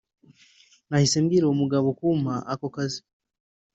nahise 0.87 1.17
mbwira 1.23 1.43
uwo 1.45 1.55
mugabo 1.61 1.87
kumpa 1.99 2.33
ako 2.51 2.67
kazi 2.75 3.01